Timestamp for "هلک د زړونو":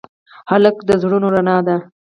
0.51-1.27